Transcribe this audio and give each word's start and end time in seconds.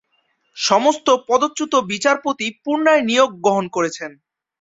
সমস্ত 0.57 1.07
পদচ্যুত 1.27 1.73
বিচারপতি 1.91 2.47
পুনরায় 2.63 3.03
নিয়োগ 3.03 3.29
গ্রহণ 3.43 3.65
করেছেন। 3.67 4.11